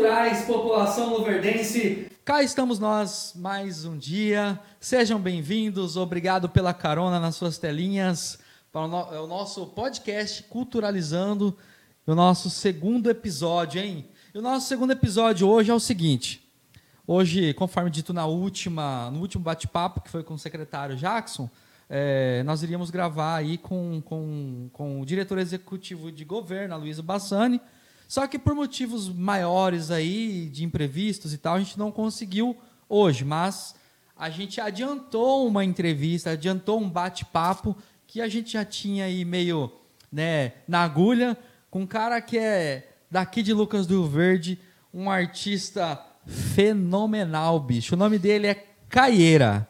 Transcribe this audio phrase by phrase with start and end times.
[0.00, 2.06] culturais, população luverdense.
[2.24, 4.58] Cá estamos nós mais um dia.
[4.80, 5.94] Sejam bem-vindos.
[5.98, 8.38] Obrigado pela carona nas suas telinhas
[8.72, 11.54] para o, é nosso podcast Culturalizando,
[12.06, 14.08] o nosso segundo episódio, hein?
[14.34, 16.50] E o nosso segundo episódio hoje é o seguinte.
[17.06, 21.50] Hoje, conforme dito na última, no último bate-papo que foi com o secretário Jackson,
[21.90, 27.60] é, nós iríamos gravar aí com, com, com o diretor executivo de governo, Luísa Bassani,
[28.10, 32.56] só que por motivos maiores aí, de imprevistos e tal, a gente não conseguiu
[32.88, 33.76] hoje, mas
[34.16, 37.76] a gente adiantou uma entrevista, adiantou um bate-papo
[38.08, 39.70] que a gente já tinha aí meio
[40.10, 41.38] né, na agulha,
[41.70, 44.58] com um cara que é daqui de Lucas do Verde,
[44.92, 47.94] um artista fenomenal, bicho.
[47.94, 49.68] O nome dele é Caieira.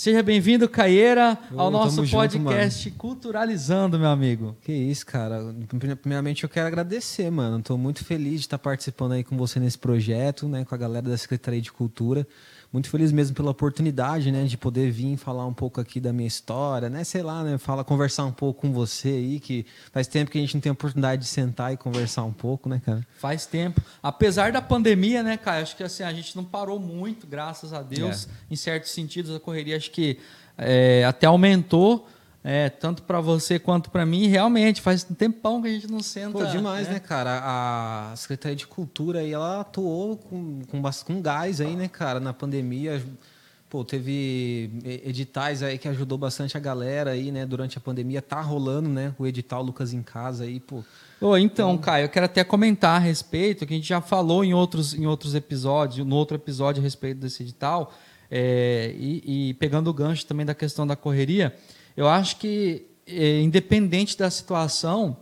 [0.00, 4.56] Seja bem-vindo, Caieira, ao oh, nosso podcast junto, Culturalizando, meu amigo.
[4.62, 5.54] Que isso, cara.
[6.00, 7.58] Primeiramente, eu quero agradecer, mano.
[7.58, 11.06] Estou muito feliz de estar participando aí com você nesse projeto, né, com a galera
[11.06, 12.26] da Secretaria de Cultura
[12.72, 16.28] muito feliz mesmo pela oportunidade, né, de poder vir falar um pouco aqui da minha
[16.28, 20.30] história, né, sei lá, né, fala, conversar um pouco com você aí, que faz tempo
[20.30, 23.04] que a gente não tem a oportunidade de sentar e conversar um pouco, né, cara?
[23.18, 23.82] Faz tempo.
[24.02, 27.82] Apesar da pandemia, né, cara, acho que assim, a gente não parou muito, graças a
[27.82, 28.52] Deus, é.
[28.52, 30.18] em certos sentidos, a correria acho que
[30.56, 32.06] é, até aumentou,
[32.42, 36.00] é, tanto para você quanto para mim, realmente faz um tempão que a gente não
[36.00, 36.32] senta.
[36.32, 37.40] Pô, demais, né, né cara?
[37.42, 42.32] A Secretaria de Cultura aí, ela atuou com, com, com gás aí, né, cara, na
[42.32, 43.02] pandemia.
[43.68, 44.70] Pô, teve
[45.04, 48.22] editais aí que ajudou bastante a galera aí, né, durante a pandemia.
[48.22, 50.82] Tá rolando, né, o edital Lucas em Casa aí, pô.
[51.20, 54.54] Oh, então, Caio, eu quero até comentar a respeito, que a gente já falou em
[54.54, 57.92] outros, em outros episódios, no outro episódio a respeito desse edital,
[58.30, 61.54] é, e, e pegando o gancho também da questão da correria,
[61.96, 65.16] eu acho que, é, independente da situação,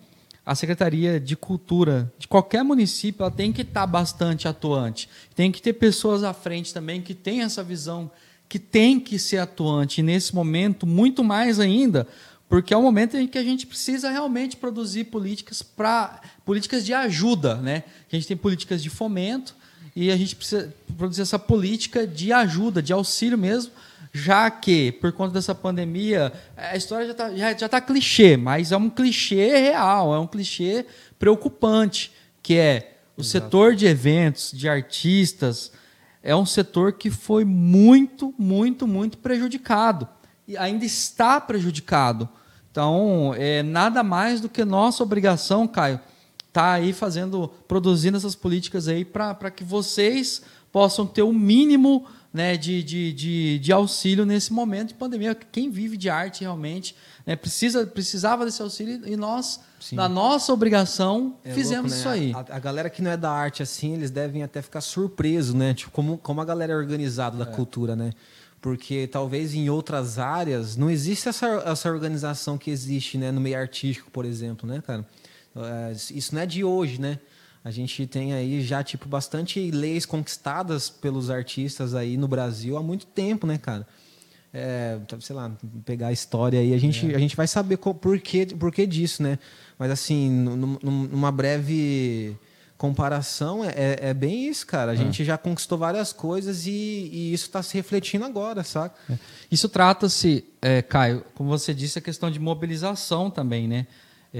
[0.48, 5.08] a Secretaria de Cultura de qualquer município ela tem que estar tá bastante atuante.
[5.34, 8.10] Tem que ter pessoas à frente também que têm essa visão,
[8.48, 10.00] que tem que ser atuante.
[10.00, 12.08] E nesse momento, muito mais ainda,
[12.48, 16.94] porque é o momento em que a gente precisa realmente produzir políticas para políticas de
[16.94, 17.84] ajuda, né?
[18.10, 19.54] A gente tem políticas de fomento
[19.94, 23.72] e a gente precisa produzir essa política de ajuda, de auxílio mesmo
[24.18, 28.72] já que, por conta dessa pandemia, a história já está já, já tá clichê, mas
[28.72, 30.84] é um clichê real, é um clichê
[31.18, 32.12] preocupante,
[32.42, 33.44] que é o Exato.
[33.44, 35.72] setor de eventos, de artistas,
[36.22, 40.08] é um setor que foi muito, muito, muito prejudicado.
[40.46, 42.28] E ainda está prejudicado.
[42.70, 46.00] Então, é nada mais do que nossa obrigação, Caio,
[46.52, 50.42] tá aí fazendo, produzindo essas políticas aí para que vocês
[50.72, 52.06] possam ter o mínimo
[52.38, 55.34] né, de, de, de, de, auxílio nesse momento de pandemia.
[55.34, 56.94] Quem vive de arte realmente
[57.26, 59.96] né, precisa, precisava desse auxílio e nós, Sim.
[59.96, 62.16] na nossa obrigação, é fizemos louco, né?
[62.22, 62.44] isso aí.
[62.48, 65.74] A, a, galera que não é da arte assim, eles devem até ficar surpresos, né?
[65.74, 67.52] Tipo, como, como a galera é organizada da é.
[67.52, 68.12] cultura, né?
[68.60, 73.58] Porque talvez em outras áreas não existe essa, essa organização que existe né, no meio
[73.58, 75.04] artístico, por exemplo, né, cara?
[75.56, 77.18] É, isso não é de hoje, né?
[77.68, 82.82] A gente tem aí já, tipo, bastante leis conquistadas pelos artistas aí no Brasil há
[82.82, 83.86] muito tempo, né, cara?
[84.54, 85.52] É, sei lá,
[85.84, 87.14] pegar a história aí, a gente, é.
[87.14, 89.38] a gente vai saber por, que, por que disso, né?
[89.78, 92.34] Mas, assim, numa breve
[92.78, 94.92] comparação, é, é, é bem isso, cara.
[94.92, 94.96] A é.
[94.96, 98.96] gente já conquistou várias coisas e, e isso está se refletindo agora, saca?
[99.10, 99.18] É.
[99.50, 100.42] Isso trata-se,
[100.88, 103.86] Caio, como você disse, a questão de mobilização também, né?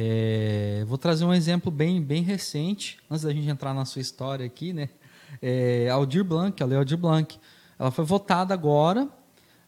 [0.01, 4.47] É, vou trazer um exemplo bem, bem recente, antes da gente entrar na sua história
[4.47, 4.91] aqui, né?
[5.43, 7.37] É, Aldir Blanc, a Lei Aldir Blanc,
[7.77, 9.09] ela foi votada agora,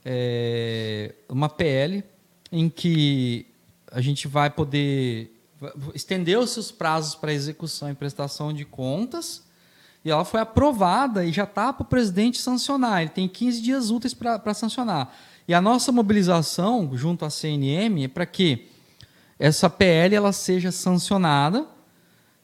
[0.05, 2.05] é, uma PL,
[2.53, 3.45] em que
[3.91, 5.37] a gente vai poder
[5.97, 9.43] estender os prazos para execução e prestação de contas,
[10.05, 13.01] e ela foi aprovada e já está para o presidente sancionar.
[13.01, 15.13] Ele tem 15 dias úteis para sancionar.
[15.49, 18.70] E a nossa mobilização junto à CNM é para que
[19.41, 21.67] essa PL ela seja sancionada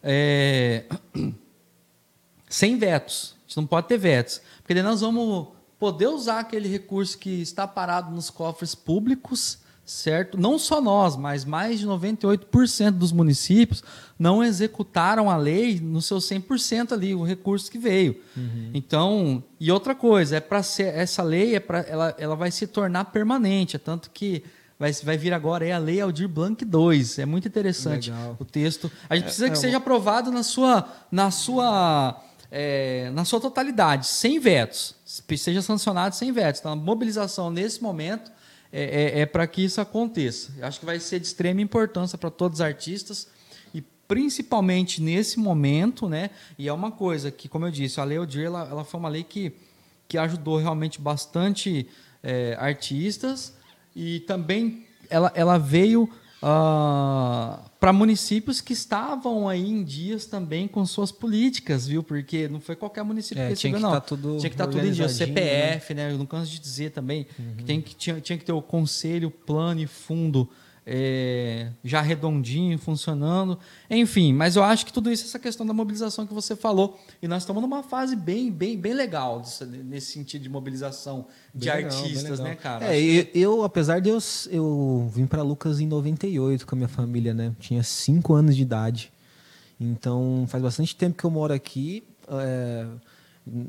[0.02, 0.84] é,
[2.48, 3.37] sem vetos.
[3.37, 4.40] A gente não pode ter vetos.
[4.62, 5.48] Porque daí nós vamos
[5.78, 10.38] poder usar aquele recurso que está parado nos cofres públicos, certo?
[10.38, 13.84] Não só nós, mas mais de 98% dos municípios
[14.19, 18.19] não executaram a lei no seu 100% ali, o recurso que veio.
[18.34, 18.70] Uhum.
[18.72, 22.66] Então, e outra coisa, é para ser essa lei é para ela, ela vai se
[22.66, 24.42] tornar permanente, é tanto que
[24.78, 27.19] vai, vai vir agora é a Lei Aldir Blanc 2.
[27.19, 28.37] É muito interessante Legal.
[28.38, 28.90] o texto.
[29.08, 33.40] A gente precisa é, que é, seja aprovado na sua, na sua, é, na sua
[33.40, 34.94] totalidade, sem vetos.
[35.05, 36.61] Seja sancionado sem vetos.
[36.61, 38.31] Então, a mobilização nesse momento
[38.73, 40.52] é, é, é para que isso aconteça.
[40.62, 43.28] Acho que vai ser de extrema importância para todos os artistas
[43.73, 46.31] e principalmente nesse momento, né?
[46.58, 49.08] E é uma coisa que, como eu disse, a Lei Aldir, ela, ela foi uma
[49.08, 49.55] lei que,
[50.06, 51.88] que ajudou realmente bastante
[52.23, 53.55] é, artistas
[53.96, 56.10] e também ela, ela veio uh,
[56.43, 62.02] ah, para municípios que estavam aí em dias também com suas políticas, viu?
[62.02, 63.93] Porque não foi qualquer município é, que tinha que não.
[63.93, 65.08] Tá tudo tinha que estar tá tudo em dia.
[65.08, 66.08] CPF, né?
[66.08, 66.12] né?
[66.12, 67.54] Eu não canso de dizer também uhum.
[67.56, 70.46] que, tem que tinha, tinha que ter o conselho, plano e fundo
[70.87, 73.59] é, já redondinho, funcionando.
[73.91, 77.27] Enfim, mas eu acho que tudo isso, essa questão da mobilização que você falou, e
[77.27, 79.43] nós estamos numa fase bem, bem, bem legal
[79.85, 82.94] nesse sentido de mobilização de bem artistas, legal, né, cara?
[82.94, 84.19] É, eu, eu, apesar de eu,
[84.50, 87.53] eu vim para Lucas em 98 com a minha família, né?
[87.59, 89.12] Tinha 5 anos de idade.
[89.81, 92.05] Então, faz bastante tempo que eu moro aqui.
[92.29, 92.87] É,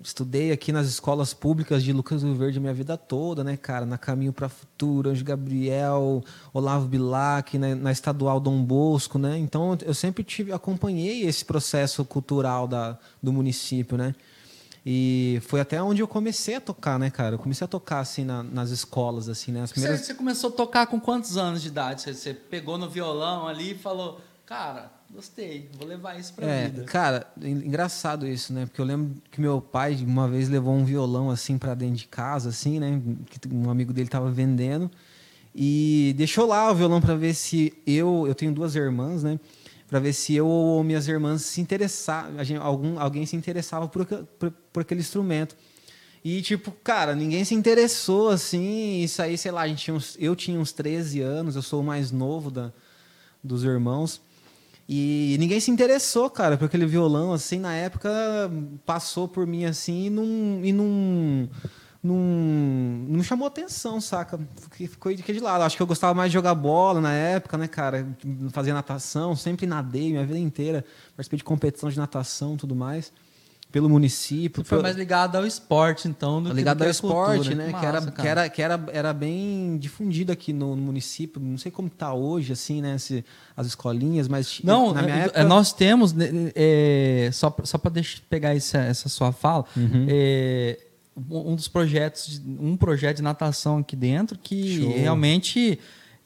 [0.03, 3.85] Estudei aqui nas escolas públicas de Lucas do Verde a minha vida toda, né, cara?
[3.85, 9.37] Na Caminho para Futuro, Anjo Gabriel, Olavo Bilac, na, na, Estadual Dom Bosco, né?
[9.37, 14.15] Então eu sempre tive, acompanhei esse processo cultural da, do município, né?
[14.83, 17.35] E foi até onde eu comecei a tocar, né, cara?
[17.35, 19.61] Eu comecei a tocar, assim, na, nas escolas, assim, né?
[19.61, 19.99] As primeiras...
[19.99, 22.01] você, você começou a tocar com quantos anos de idade?
[22.01, 26.65] Você, você pegou no violão ali e falou, cara, Gostei, vou levar isso pra é,
[26.65, 26.83] vida.
[26.83, 28.65] Cara, engraçado isso, né?
[28.65, 32.07] Porque eu lembro que meu pai uma vez levou um violão assim para dentro de
[32.07, 33.01] casa, assim, né?
[33.29, 34.91] Que um amigo dele tava vendendo
[35.55, 39.39] e deixou lá o violão para ver se eu, eu tenho duas irmãs, né?
[39.87, 44.51] Para ver se eu ou minhas irmãs se interessavam, algum alguém se interessava por, por,
[44.51, 45.55] por aquele instrumento.
[46.23, 49.01] E, tipo, cara, ninguém se interessou, assim.
[49.01, 51.79] Isso aí, sei lá, a gente tinha uns, eu tinha uns 13 anos, eu sou
[51.81, 52.73] o mais novo da,
[53.41, 54.21] dos irmãos.
[54.87, 58.09] E ninguém se interessou, cara, por aquele violão, assim, na época
[58.85, 60.25] passou por mim assim e não.
[60.63, 61.49] E não
[62.03, 64.39] não, não chamou atenção, saca?
[64.71, 65.63] Ficou de, lado.
[65.63, 68.07] Acho que eu gostava mais de jogar bola na época, né, cara?
[68.51, 70.85] Fazia natação, sempre nadei minha vida inteira.
[71.17, 73.11] Participei de competição de natação tudo mais
[73.71, 74.63] pelo município.
[74.63, 77.67] Você foi mais ligado ao esporte, então, do ligado que, ao esporte, né?
[77.67, 81.41] Que, massa, que, era, que, era, que era, era bem difundido aqui no, no município.
[81.41, 82.97] Não sei como está hoje, assim, né?
[82.97, 83.25] Se,
[83.55, 85.43] as escolinhas, mas não, na minha é, época...
[85.43, 87.91] nós temos né, é, só só para
[88.29, 89.65] pegar essa, essa sua fala.
[89.75, 90.05] Uhum.
[90.07, 90.79] É,
[91.29, 94.95] um dos projetos, um projeto de natação aqui dentro que Show.
[94.95, 95.79] realmente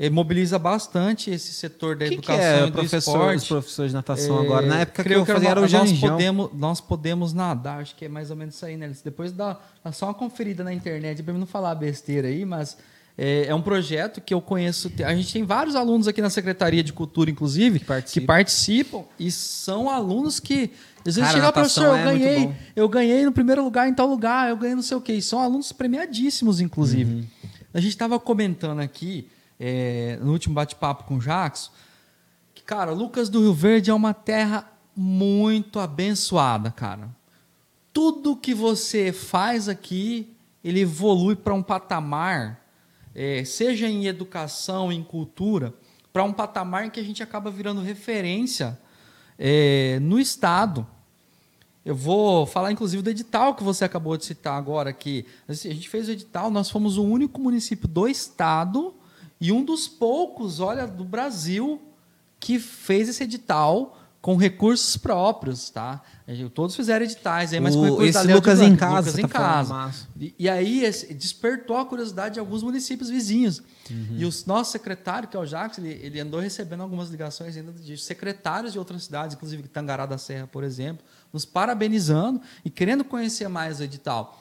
[0.10, 3.38] mobiliza bastante esse setor da que educação que é, e do professor, esporte.
[3.38, 4.66] Os professores de natação é, agora.
[4.66, 8.10] Na época que eu fazia era o nós podemos, nós podemos nadar, acho que é
[8.10, 8.92] mais ou menos isso aí, né?
[9.04, 12.78] Depois dá, dá só uma conferida na internet para não falar besteira aí, mas
[13.18, 14.92] é, é, um projeto que eu conheço.
[15.06, 19.04] A gente tem vários alunos aqui na Secretaria de Cultura, inclusive, que participam, que participam
[19.20, 20.72] e são alunos que.
[21.06, 24.50] Às vezes chega, professor, eu é ganhei, eu ganhei no primeiro lugar em tal lugar,
[24.50, 25.14] eu ganhei não sei o quê.
[25.14, 27.14] E são alunos premiadíssimos, inclusive.
[27.14, 27.26] Uhum.
[27.74, 29.28] A gente estava comentando aqui
[29.64, 31.70] é, no último bate-papo com o Jackson,
[32.52, 37.16] que, cara, Lucas do Rio Verde é uma terra muito abençoada, cara.
[37.94, 42.66] Tudo que você faz aqui, ele evolui para um patamar,
[43.14, 45.76] é, seja em educação, em cultura,
[46.12, 48.80] para um patamar que a gente acaba virando referência
[49.38, 50.88] é, no Estado.
[51.86, 55.24] Eu vou falar, inclusive, do edital que você acabou de citar agora aqui.
[55.48, 58.96] Assim, a gente fez o edital, nós fomos o único município do Estado
[59.42, 61.82] e um dos poucos, olha, do Brasil
[62.40, 66.00] que fez esse edital com recursos próprios, tá?
[66.54, 69.18] Todos fizeram editais aí, mas o, com recursos esse da Lucas de em casa, Lucas
[69.18, 70.08] em tá casa.
[70.20, 70.84] E, e, aí
[71.16, 73.64] despertou a curiosidade de alguns municípios vizinhos.
[73.90, 74.18] Uhum.
[74.18, 77.72] E o nosso secretário, que é o Jacques, ele, ele, andou recebendo algumas ligações ainda
[77.72, 83.04] de secretários de outras cidades, inclusive Tangará da Serra, por exemplo, nos parabenizando e querendo
[83.04, 84.40] conhecer mais o edital.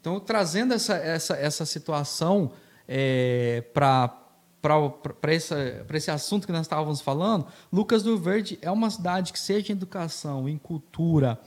[0.00, 2.50] Então, trazendo essa, essa, essa situação
[2.88, 4.23] é, para
[4.64, 9.72] para esse, assunto que nós estávamos falando, Lucas do Verde é uma cidade que, seja
[9.72, 11.38] em educação, em cultura,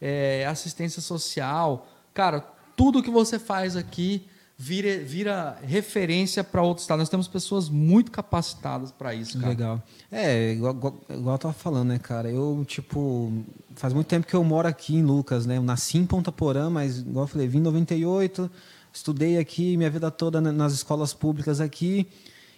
[0.00, 2.40] é, assistência social, cara,
[2.76, 4.24] tudo que você faz aqui
[4.56, 6.98] vira, vira referência para outro estado.
[6.98, 9.48] Nós temos pessoas muito capacitadas para isso, cara.
[9.48, 9.82] Legal.
[10.12, 12.30] É, igual, igual, igual eu estava falando, né, cara?
[12.30, 13.32] Eu, tipo,
[13.74, 15.56] faz muito tempo que eu moro aqui em Lucas, né?
[15.56, 18.50] Eu nasci em Ponta Porã, mas, igual eu falei, vim em 98,
[18.92, 22.06] estudei aqui minha vida toda nas escolas públicas aqui.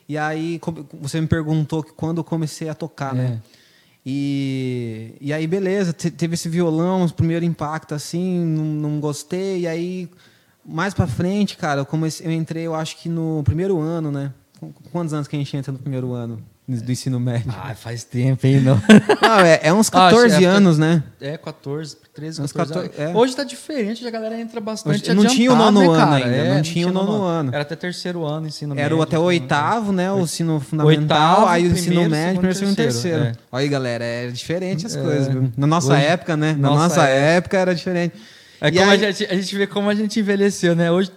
[0.08, 0.60] E aí
[1.00, 3.24] você me perguntou que quando eu comecei a tocar, né?
[3.24, 3.28] é.
[3.30, 3.42] né?
[4.04, 9.60] E, e aí, beleza, teve esse violão, o primeiro impacto assim, não, não gostei.
[9.60, 10.10] E aí,
[10.64, 14.32] mais pra frente, cara, eu, comecei, eu entrei, eu acho que no primeiro ano, né?
[14.90, 16.42] Quantos anos que a gente entra no primeiro ano?
[16.80, 17.52] Do ensino médio?
[17.54, 18.60] Ah, faz tempo, hein?
[18.60, 18.80] Não,
[19.20, 21.02] não é, é, uns 14 ah, é, anos, né?
[21.20, 22.98] É, 14, 13, 14 anos.
[22.98, 23.08] É.
[23.14, 26.28] Hoje tá diferente, a galera entra bastante Hoje, Não tinha o nono né, ano ainda,
[26.28, 27.50] é, não, tinha o nono, nono ano.
[27.52, 29.02] Era até terceiro ano, ensino Era médio.
[29.02, 30.10] até o oitavo, né?
[30.12, 33.18] O ensino fundamental, oitavo, aí o ensino médio, primeiro, segundo, terceiro.
[33.18, 33.38] terceiro.
[33.38, 33.56] É.
[33.56, 35.28] Olha aí, galera, é diferente as coisas.
[35.28, 35.52] Viu?
[35.56, 36.52] Na nossa Hoje, época, né?
[36.52, 38.14] Na nossa, nossa época era diferente.
[38.60, 39.04] É como aí...
[39.04, 40.90] a, gente, a gente vê como a gente envelheceu, né?
[40.90, 41.10] Hoje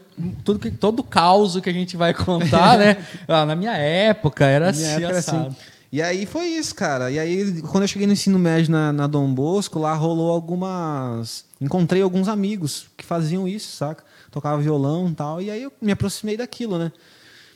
[0.44, 2.98] tudo que, todo o caos que a gente vai contar, né?
[3.28, 5.56] Ah, na minha época era minha assim, época assim.
[5.92, 7.10] E aí foi isso, cara.
[7.10, 11.46] E aí, quando eu cheguei no ensino médio na, na Dom Bosco, lá rolou algumas.
[11.62, 14.04] Encontrei alguns amigos que faziam isso, saca?
[14.30, 15.42] Tocava violão e tal.
[15.42, 16.92] E aí eu me aproximei daquilo, né?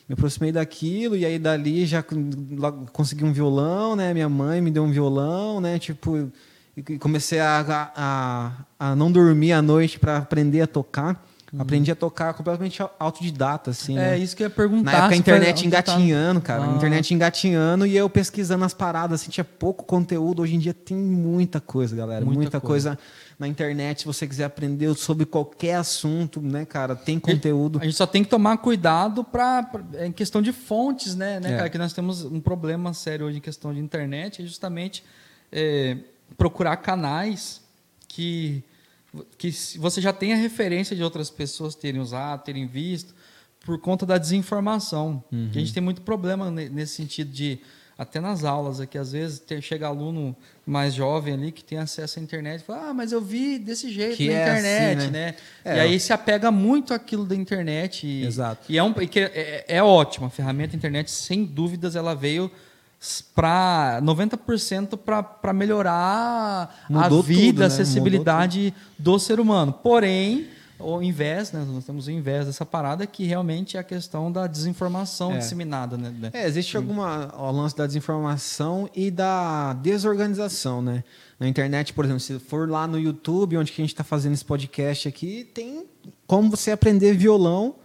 [0.07, 2.03] Me aproximei daquilo, e aí dali já
[2.93, 4.13] consegui um violão, né?
[4.13, 5.77] Minha mãe me deu um violão, né?
[5.77, 6.31] Tipo,
[6.75, 11.23] e comecei a, a, a não dormir à noite para aprender a tocar.
[11.51, 11.61] Uhum.
[11.61, 13.97] Aprendi a tocar completamente autodidata, assim.
[13.97, 14.19] É, né?
[14.19, 14.91] isso que eu ia perguntar.
[14.91, 16.63] Na época a internet engatinhando, cara.
[16.63, 16.75] Ah.
[16.75, 20.43] Internet engatinhando e eu pesquisando as paradas, assim, tinha pouco conteúdo.
[20.43, 22.23] Hoje em dia tem muita coisa, galera.
[22.23, 22.91] Muita, muita coisa.
[22.91, 22.99] coisa.
[23.39, 27.79] na internet, se você quiser aprender sobre qualquer assunto, né, cara, tem conteúdo.
[27.81, 29.67] A gente só tem que tomar cuidado para
[30.01, 31.57] em questão de fontes, né, né, é.
[31.57, 31.69] cara?
[31.69, 35.03] Que nós temos um problema sério hoje em questão de internet, é justamente
[35.51, 35.97] é,
[36.37, 37.61] procurar canais
[38.07, 38.63] que
[39.37, 43.13] que você já tenha referência de outras pessoas terem usado, terem visto,
[43.65, 45.23] por conta da desinformação.
[45.31, 45.49] Uhum.
[45.53, 47.59] a gente tem muito problema nesse sentido de
[47.97, 50.33] até nas aulas aqui às vezes ter, chega aluno
[50.65, 53.91] mais jovem ali que tem acesso à internet e fala ah mas eu vi desse
[53.91, 55.35] jeito que na é internet assim, né, né?
[55.65, 59.19] É, e aí se apega muito àquilo da internet e, exato e é um que
[59.19, 62.49] é, é ótimo a ferramenta internet sem dúvidas ela veio
[63.33, 67.65] para 90% para melhorar Mudou a vida, tudo, né?
[67.65, 69.71] a acessibilidade do ser humano.
[69.71, 70.47] Porém,
[70.79, 71.65] o invés, né?
[71.67, 75.37] nós temos o invés dessa parada que realmente é a questão da desinformação é.
[75.37, 75.97] disseminada.
[75.97, 76.29] Né?
[76.33, 81.03] É, existe alguma o lance da desinformação e da desorganização, né?
[81.39, 84.33] Na internet, por exemplo, se for lá no YouTube, onde que a gente está fazendo
[84.33, 85.85] esse podcast aqui, tem
[86.27, 87.75] como você aprender violão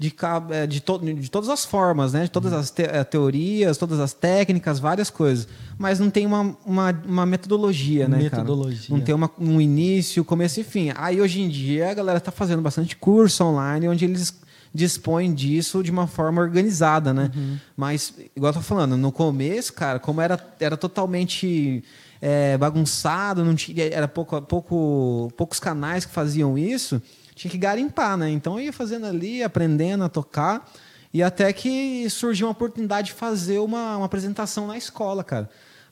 [0.00, 0.14] de,
[0.48, 2.22] é, de, to, de todas as formas, né?
[2.22, 5.46] de todas as te, é, teorias, todas as técnicas, várias coisas.
[5.76, 8.16] Mas não tem uma, uma, uma metodologia, né?
[8.16, 8.88] Metodologia.
[8.88, 8.98] Cara?
[8.98, 10.90] Não tem uma, um início, começo e fim.
[10.96, 14.40] Aí hoje em dia a galera está fazendo bastante curso online onde eles
[14.72, 17.30] dispõem disso de uma forma organizada, né?
[17.36, 17.58] Uhum.
[17.76, 21.84] Mas, igual eu tô falando, no começo, cara, como era, era totalmente
[22.22, 27.02] é, bagunçado, não tinha, era pouco, pouco, poucos canais que faziam isso
[27.34, 28.30] tinha que garimpar, né?
[28.30, 30.70] Então eu ia fazendo ali, aprendendo a tocar.
[31.12, 35.48] E até que surgiu uma oportunidade de fazer uma, uma apresentação na escola, cara.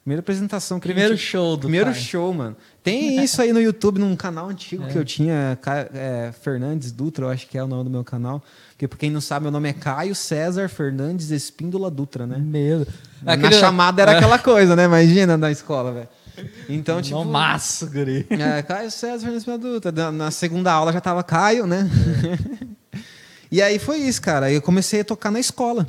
[0.08, 1.26] Primeira apresentação que Primeiro gente...
[1.26, 1.98] show do Primeiro cara.
[1.98, 2.56] show, mano.
[2.82, 4.86] Tem isso aí no YouTube, num canal antigo é.
[4.86, 5.58] que eu tinha,
[5.92, 8.42] é, Fernandes Dutra, eu acho que é o nome do meu canal.
[8.70, 12.38] Porque, pra quem não sabe, meu nome é Caio César Fernandes Espíndola Dutra, né?
[12.38, 12.86] Meu.
[13.20, 13.52] Na Aquele...
[13.52, 14.84] chamada era aquela coisa, né?
[14.84, 16.08] Imagina na escola, velho.
[16.68, 17.16] Então, tipo.
[17.16, 18.26] Nomaço, guri.
[18.30, 19.92] É, Caio César Fernandes Adulta.
[20.12, 21.88] Na segunda aula já tava Caio, né?
[22.92, 22.98] É.
[23.50, 24.50] e aí foi isso, cara.
[24.50, 25.86] Eu comecei a tocar na escola.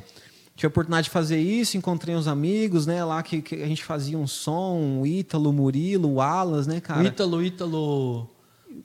[0.55, 3.03] Tive a oportunidade de fazer isso, encontrei uns amigos, né?
[3.03, 6.81] Lá que, que a gente fazia um som, o Ítalo, o Murilo, o Alas, né,
[6.81, 7.01] cara?
[7.01, 8.29] O Ítalo, Ítalo.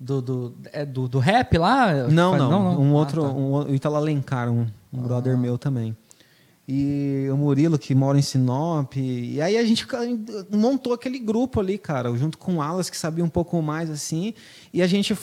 [0.00, 1.92] Do, do, é do, do rap lá?
[2.09, 2.80] Não, não, não, não.
[2.80, 3.35] Um outro, ah, tá.
[3.35, 5.02] um, o Ítalo Alencar, um, um ah.
[5.02, 5.97] brother meu também
[6.66, 8.97] e o Murilo, que mora em Sinop.
[8.97, 9.87] E aí a gente
[10.50, 14.33] montou aquele grupo ali, cara, junto com Alas, que sabia um pouco mais assim.
[14.73, 15.16] E a gente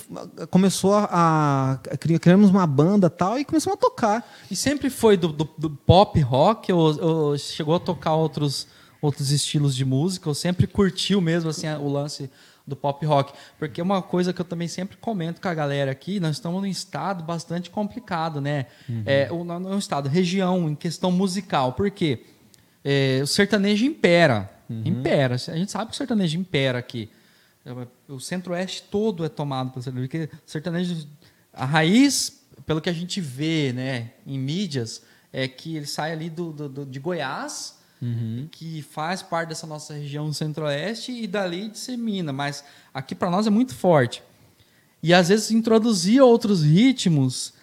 [0.52, 1.74] começou a.
[1.74, 4.32] a criamos uma banda tal e começamos a tocar.
[4.52, 8.68] E sempre foi do, do, do pop rock ou, ou, chegou a tocar outros,
[9.02, 10.30] outros estilos de música?
[10.30, 12.30] Ou sempre curtiu mesmo assim, o lance
[12.66, 13.34] do pop rock.
[13.58, 16.62] Porque é uma coisa que eu também sempre comento com a galera aqui, nós estamos
[16.62, 18.68] num estado bastante complicado, né?
[18.88, 19.04] Uhum.
[19.06, 21.74] É, não é um estado, região em questão musical.
[21.74, 22.24] Por quê?
[22.84, 24.50] É, o sertanejo impera.
[24.70, 24.84] Uhum.
[24.86, 25.36] Impera.
[25.36, 27.10] A gente sabe que o sertanejo impera aqui.
[28.08, 30.10] O centro-oeste todo é tomado pelo sertanejo.
[30.10, 31.08] Porque sertanejo,
[31.54, 36.30] a raiz, pelo que a gente vê né, em mídias, é que ele sai ali
[36.30, 38.48] do, do, do de Goiás uhum.
[38.52, 43.50] que faz parte dessa nossa região centro-oeste e dali dissemina, mas aqui para nós é
[43.50, 44.24] muito forte.
[45.04, 47.54] E às vezes introduzir outros ritmos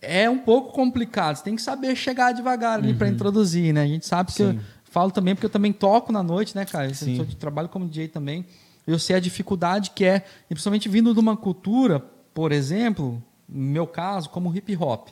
[0.00, 1.36] é um pouco complicado.
[1.36, 2.98] Você tem que saber chegar devagar ali uhum.
[2.98, 3.82] para introduzir, né?
[3.82, 6.88] A gente sabe que eu falo também porque eu também toco na noite, né, cara?
[6.88, 8.44] Eu, eu trabalho como DJ também.
[8.86, 12.00] Eu sei a dificuldade que é, principalmente vindo de uma cultura,
[12.34, 15.08] por exemplo, no meu caso, como hip hop.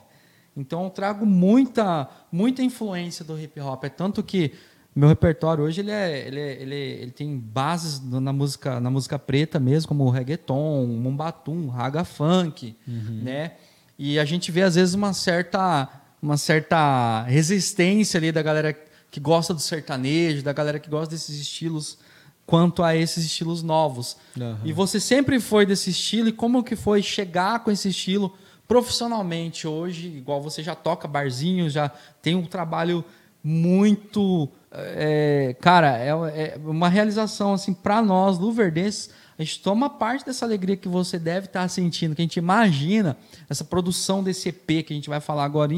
[0.55, 3.83] Então eu trago muita, muita influência do hip hop.
[3.83, 4.53] É tanto que
[4.95, 8.89] meu repertório hoje ele, é, ele, é, ele, é, ele tem bases na música, na
[8.89, 13.21] música preta mesmo, como o reggaeton, mumbatum, raga funk, uhum.
[13.23, 13.53] né?
[13.97, 15.87] E a gente vê às vezes uma certa
[16.21, 18.77] uma certa resistência ali da galera
[19.09, 21.97] que gosta do sertanejo, da galera que gosta desses estilos,
[22.45, 24.17] quanto a esses estilos novos.
[24.37, 24.59] Aham.
[24.63, 28.35] E você sempre foi desse estilo, e como que foi chegar com esse estilo
[28.69, 30.07] profissionalmente hoje?
[30.07, 31.89] Igual você já toca barzinho, já
[32.21, 33.03] tem um trabalho
[33.43, 34.47] muito.
[34.71, 39.09] é, cara, é, é uma realização assim para nós, luverdenses.
[39.39, 43.17] A gente toma parte dessa alegria que você deve estar sentindo, que a gente imagina
[43.49, 45.73] essa produção desse EP que a gente vai falar agora.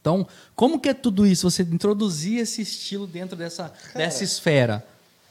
[0.00, 1.50] Então, como que é tudo isso?
[1.50, 4.86] Você introduzir esse estilo dentro dessa, dessa esfera?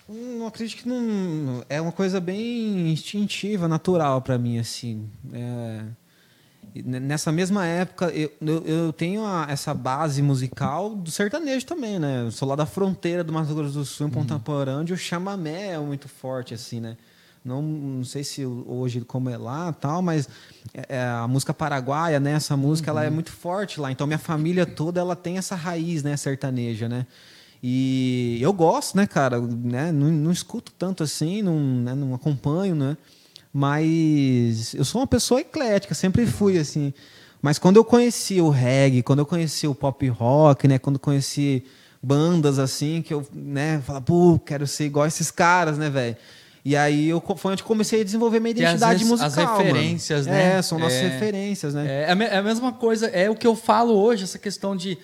[0.07, 1.63] Não acredito que não.
[1.69, 5.09] É uma coisa bem instintiva, natural para mim, assim.
[5.31, 5.83] É,
[6.83, 8.31] nessa mesma época, eu,
[8.65, 12.23] eu, tenho a- essa base musical do sertanejo também, né?
[12.25, 14.97] Eu sou lá da fronteira do Mato Grosso do Sul, em Ponta Porã, onde o
[14.97, 16.97] chamamé é muito forte, assim, né?
[17.45, 20.29] Não, não sei se hoje como é lá tal, mas
[20.73, 22.31] é- é a música paraguaia, né?
[22.31, 23.91] Essa música ela é muito forte lá.
[23.91, 26.15] Então minha família toda ela tem essa raiz, né?
[26.15, 27.05] Sertaneja, né?
[27.61, 29.39] E eu gosto, né, cara?
[29.39, 29.91] Né?
[29.91, 31.93] Não, não escuto tanto assim, não, né?
[31.95, 32.97] não acompanho, né?
[33.53, 36.93] Mas eu sou uma pessoa eclética, sempre fui assim.
[37.41, 40.79] Mas quando eu conheci o reggae, quando eu conheci o pop rock, né?
[40.79, 41.63] Quando eu conheci
[42.01, 46.17] bandas assim, que eu, né, falo, pô, quero ser igual esses caras, né, velho?
[46.65, 49.27] E aí eu, foi onde comecei a desenvolver minha as identidade res- musical.
[49.27, 49.57] as mano.
[49.57, 50.57] referências, né?
[50.57, 51.07] É, são nossas É.
[51.09, 52.03] referências, né?
[52.05, 54.75] É, a me- é a mesma coisa, é o que eu falo hoje, essa questão
[54.75, 54.97] de.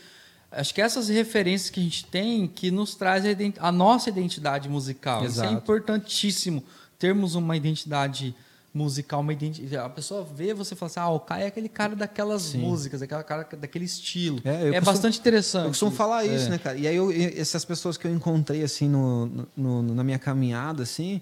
[0.51, 3.29] Acho que essas referências que a gente tem que nos traz a,
[3.67, 5.17] a nossa identidade musical.
[5.25, 5.53] Isso é Exato.
[5.53, 6.63] importantíssimo,
[6.99, 8.35] termos uma identidade
[8.71, 11.67] musical, uma identi- a pessoa vê você e fala assim, ah, o Caio é aquele
[11.69, 14.39] cara daquelas músicas, aquela cara daquele estilo.
[14.45, 15.63] É, É, costumo- bastante interessante.
[15.63, 16.49] Eu costumo falar isso, É.
[16.49, 16.77] né, cara?
[16.77, 19.47] E aí, eu- essas pessoas que eu encontrei, assim, no, no-
[19.81, 21.19] no- na minha caminhada, assim,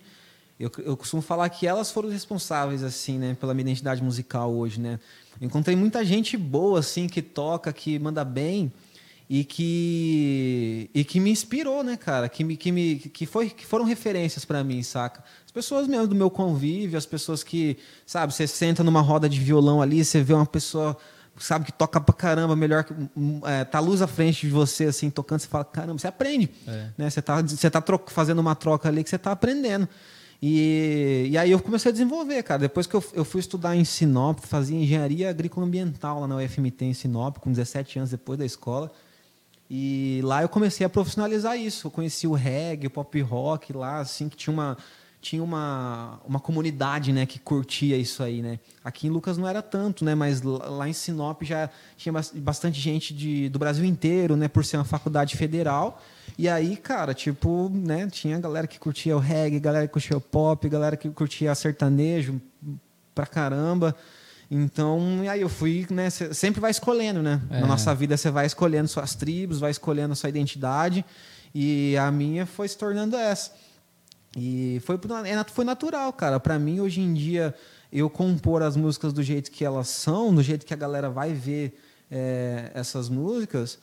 [0.60, 4.82] eu, eu costumo falar que elas foram responsáveis, assim, né, pela minha identidade musical hoje,
[4.82, 5.00] né?
[5.40, 8.72] Eu encontrei muita gente boa, assim, que toca, que manda bem
[9.30, 12.30] e que, e que me inspirou, né, cara?
[12.30, 15.24] Que, me, que, me, que, foi, que foram referências para mim, saca?
[15.46, 19.40] As pessoas mesmo do meu convívio, as pessoas que, sabe, você senta numa roda de
[19.40, 20.98] violão ali, você vê uma pessoa
[21.40, 24.86] sabe que toca pra caramba, melhor que hum, é, tá luz à frente de você
[24.86, 26.88] assim tocando, você fala, caramba, você aprende, É.
[26.98, 27.10] né?
[27.12, 29.88] Você tá você tá tro- fazendo uma troca ali que você tá aprendendo.
[30.42, 32.60] E, e aí eu comecei a desenvolver, cara.
[32.62, 36.86] Depois que eu, eu fui estudar em Sinop, fazia engenharia agrícola ambiental lá na UFMT
[36.86, 38.92] em Sinop, com 17 anos depois da escola.
[39.70, 41.88] E lá eu comecei a profissionalizar isso.
[41.88, 44.78] Eu conheci o reggae, o pop rock lá, assim, que tinha uma
[45.20, 48.60] tinha uma, uma comunidade, né, que curtia isso aí, né?
[48.84, 52.80] Aqui em Lucas não era tanto, né, mas lá em Sinop já tinha bas- bastante
[52.80, 56.02] gente de, do Brasil inteiro, né, por ser uma faculdade federal.
[56.38, 60.22] E aí, cara, tipo, né, tinha galera que curtia o reggae, galera que curtia o
[60.22, 62.40] pop, galera que curtia sertanejo
[63.14, 63.96] pra caramba.
[64.50, 66.10] Então, aí eu fui, né?
[66.10, 67.42] sempre vai escolhendo, né?
[67.50, 67.60] É.
[67.62, 71.04] Na nossa vida você vai escolhendo suas tribos, vai escolhendo sua identidade.
[71.54, 73.52] E a minha foi se tornando essa.
[74.38, 76.40] E foi, é foi natural, cara.
[76.40, 77.54] Pra mim, hoje em dia,
[77.92, 81.34] eu compor as músicas do jeito que elas são, do jeito que a galera vai
[81.34, 81.78] ver
[82.10, 83.80] é, essas músicas,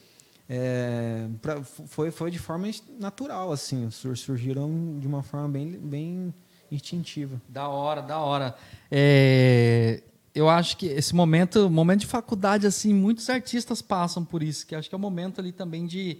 [0.48, 3.90] é, pra- foi, foi de forma natural, assim.
[3.90, 6.32] sur- Surgiram de uma forma bem, bem
[6.70, 7.40] instintiva.
[7.48, 8.54] Da hora, da hora.
[8.90, 10.02] É,
[10.34, 14.74] eu acho que esse momento, momento de faculdade, assim, muitos artistas passam por isso, que
[14.74, 16.18] acho que é o momento ali também de.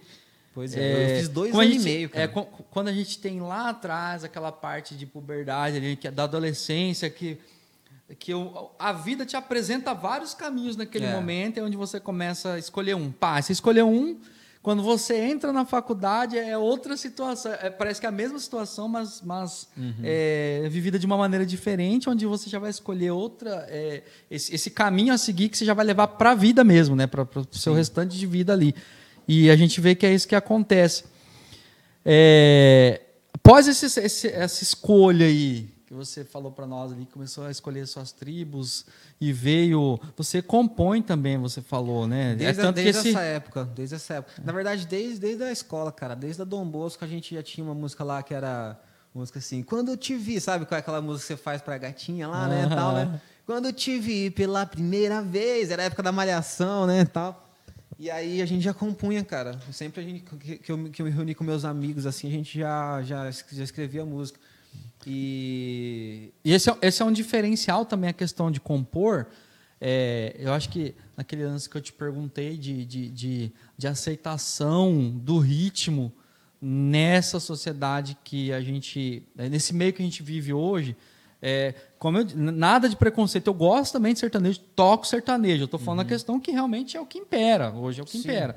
[0.55, 2.24] Pois é, eu fiz dois anos e meio, cara.
[2.24, 6.12] é, qu- quando a gente tem lá atrás aquela parte de puberdade, ali, que é
[6.12, 7.38] da adolescência, que,
[8.20, 11.12] que o- a vida te apresenta vários caminhos naquele É.
[11.12, 13.11] momento, é onde você começa a escolher um.
[13.11, 14.16] Pá, você escolheu um,
[14.64, 17.53] quando você entra na faculdade é outra situação.
[17.53, 19.92] É, parece que é a mesma situação, mas, mas Uhum.
[20.03, 23.66] é, vivida de uma maneira diferente, onde você já vai escolher outra.
[23.68, 26.96] é, esse, esse caminho a seguir que você já vai levar para a vida mesmo,
[26.96, 27.07] né?
[27.07, 28.74] Para o seu restante de vida ali.
[29.29, 31.05] E a gente vê que é isso que acontece.
[32.05, 33.00] É,
[33.35, 37.87] após esse- esse- essa escolha aí, que você falou para nós ali, começou a escolher
[37.87, 38.85] suas tribos
[39.21, 40.01] e veio.
[40.17, 42.35] Você compõe também, você falou, né?
[42.35, 43.09] Desde, é desde esse.
[43.11, 44.43] essa época, desde essa época.
[44.45, 47.65] Na verdade, desde, desde a escola, cara, desde a Dom Bosco, a gente já tinha
[47.65, 48.79] uma música lá que era
[49.15, 51.79] música assim, quando eu te vi, sabe qual é aquela música que você faz pra
[51.79, 53.21] gatinha lá, né, tal, né?
[53.47, 57.45] Quando eu te vi pela primeira vez, era a época da malhação, né, tal.
[57.99, 59.59] E aí a gente já compunha, cara.
[59.71, 62.59] Sempre a gente que, eu, que eu me reuni com meus amigos assim, a gente
[62.59, 64.41] já já, já escrevia música.
[65.07, 69.27] E E esse é, esse é um diferencial também, a questão de compor.
[69.81, 75.11] É, eu acho que naquele lance que eu te perguntei de, de, de, de aceitação
[75.11, 76.13] do ritmo
[76.61, 79.23] nessa sociedade que a gente.
[79.37, 80.97] é, nesse meio que a gente vive hoje.
[81.43, 83.49] É, como eu, nada de preconceito.
[83.49, 85.63] Eu gosto também de sertanejo, toco sertanejo.
[85.63, 87.71] Eu estou falando a questão que realmente é o que impera.
[87.71, 88.21] Hoje é o que Sim.
[88.21, 88.57] impera.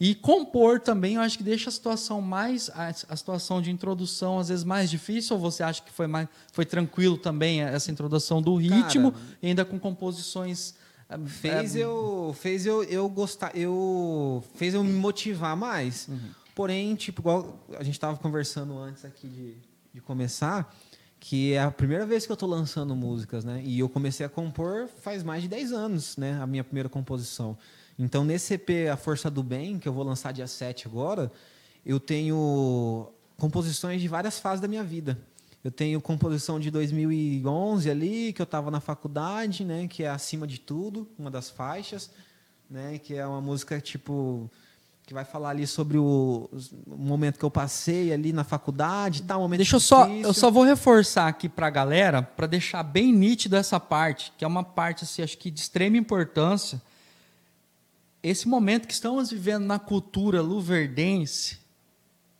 [0.00, 4.38] E compor também, eu acho que deixa a situação mais a, a, situação de introdução
[4.38, 5.34] às vezes mais difícil.
[5.34, 9.64] Ou você acha que foi mais foi tranquilo também essa introdução do ritmo, Cara, ainda
[9.64, 10.74] com composições
[11.08, 16.06] ah, fez é, eu fez eu, eu gostar eu fez eu me motivar mais.
[16.06, 16.30] Uhum.
[16.54, 19.56] Porém, tipo igual a gente estava conversando antes aqui de,
[19.94, 20.72] de começar,
[21.18, 23.62] que é a primeira vez que eu estou lançando músicas, né?
[23.64, 26.40] E eu comecei a compor faz mais de 10 anos, né?
[26.40, 27.58] A minha primeira composição.
[27.98, 31.32] Então, nesse EP A Força do Bem, que eu vou lançar dia 7 agora,
[31.84, 35.18] eu tenho composições de várias fases da minha vida.
[35.64, 40.46] Eu tenho composição de 2011 ali, que eu estava na faculdade, né, que é Acima
[40.46, 42.10] de Tudo, uma das faixas,
[42.70, 44.48] né, que é uma música tipo
[45.04, 46.50] que vai falar ali sobre o,
[46.86, 50.50] o momento que eu passei ali na faculdade, tal, momento Deixa eu só, eu só
[50.50, 54.62] vou reforçar aqui para a galera para deixar bem nítido essa parte, que é uma
[54.62, 56.78] parte assim, acho que de extrema importância
[58.22, 61.58] esse momento que estamos vivendo na cultura luverdense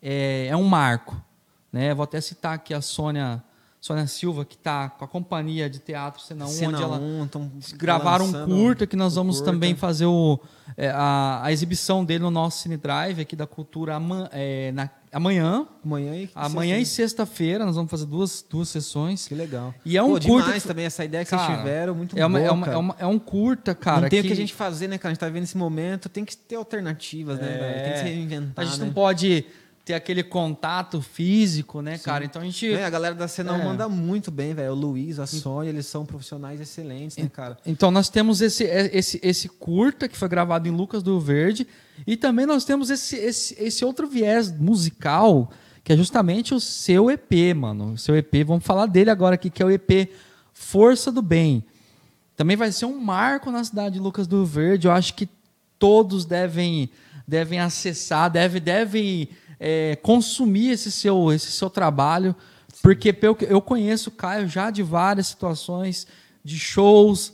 [0.02, 1.20] é, é um marco.
[1.72, 1.94] Né?
[1.94, 3.42] Vou até citar aqui a Sônia,
[3.80, 7.00] Sônia Silva, que está com a companhia de teatro Cena 1, Cena onde ela
[7.74, 9.52] gravaram um curta, que nós vamos curta.
[9.52, 10.40] também fazer o,
[10.76, 14.00] é, a, a, exibição dele no nosso Cine Drive aqui da Cultura
[14.32, 15.66] é, na Amanhã.
[15.84, 19.26] Amanhã e Amanhã e sexta-feira nós vamos fazer duas, duas sessões.
[19.26, 19.74] Que legal.
[19.84, 20.46] E é um Pô, curta.
[20.46, 22.76] demais também essa ideia que cara, vocês tiveram, muito é uma, boa, é, uma, é,
[22.76, 24.02] uma, é, um curta, cara.
[24.02, 25.10] Não tem o que a gente fazer, né, cara?
[25.10, 27.82] A gente tá vivendo esse momento, tem que ter alternativas, né, é...
[27.82, 28.64] Tem que se reinventar.
[28.64, 28.86] A gente né?
[28.86, 29.46] não pode
[29.88, 32.04] ter aquele contato físico, né, Sim.
[32.04, 32.22] cara?
[32.22, 32.70] Então a gente.
[32.70, 33.64] É, a galera da cena é.
[33.64, 34.72] manda muito bem, velho.
[34.72, 37.56] O Luiz, a Sônia, eles são profissionais excelentes, né, cara?
[37.64, 41.66] Então nós temos esse, é, esse, esse curta que foi gravado em Lucas do Verde.
[42.06, 45.50] E também nós temos esse, esse, esse outro viés musical
[45.88, 47.92] que é justamente o seu EP, mano.
[47.92, 50.10] O seu EP, vamos falar dele agora aqui, que é o EP
[50.52, 51.64] Força do Bem.
[52.36, 54.86] Também vai ser um marco na cidade de Lucas do Verde.
[54.86, 55.26] Eu acho que
[55.78, 56.90] todos devem,
[57.26, 62.36] devem acessar, devem, devem é, consumir esse seu, esse seu trabalho,
[62.82, 63.16] porque
[63.48, 66.06] eu conheço o Caio já de várias situações,
[66.44, 67.32] de shows,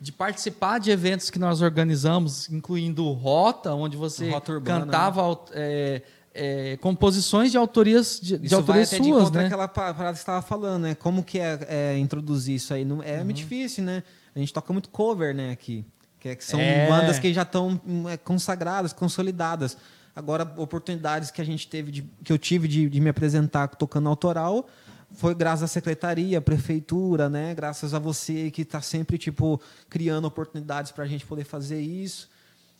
[0.00, 5.36] de participar de eventos que nós organizamos, incluindo Rota, onde você Rota Urbana, cantava né?
[5.54, 6.02] é,
[6.34, 9.46] é, composições de autorias de, de autorias vai até suas, de né?
[9.46, 10.94] aquela parada que você estava falando, né?
[10.94, 12.84] Como que é, é introduzir isso aí?
[12.84, 13.24] Não, é uhum.
[13.24, 14.02] muito difícil, né?
[14.34, 15.50] A gente toca muito cover, né?
[15.50, 15.84] Aqui,
[16.20, 16.86] que, é, são é.
[16.88, 19.78] bandas que já estão hum, é, consagradas, consolidadas.
[20.14, 24.08] Agora, oportunidades que a gente teve, de, que eu tive de, de me apresentar tocando
[24.08, 24.66] autoral,
[25.16, 27.54] foi graças à secretaria, à prefeitura, né?
[27.54, 32.28] Graças a você que está sempre tipo criando oportunidades para a gente poder fazer isso.